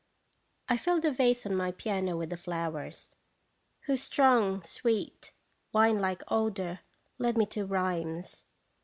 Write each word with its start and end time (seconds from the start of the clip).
I 0.67 0.77
filled 0.77 1.05
a 1.05 1.11
vase 1.11 1.45
on 1.45 1.53
my 1.55 1.71
piano 1.73 2.17
with 2.17 2.31
the 2.31 2.35
flowers, 2.35 3.11
whose 3.81 4.01
strong, 4.01 4.63
sweet, 4.63 5.31
wine 5.73 5.99
like 5.99 6.23
odor 6.27 6.79
led 7.19 7.37
me 7.37 7.45
to 7.53 7.67
rhymes. 7.67 8.45